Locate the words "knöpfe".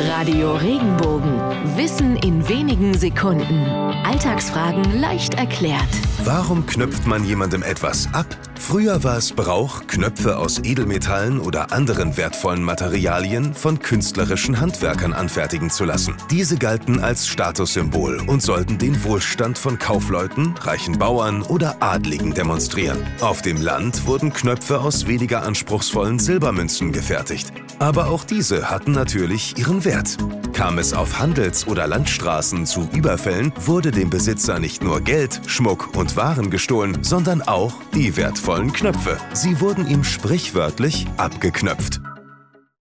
9.88-10.36, 24.32-24.80, 38.72-39.16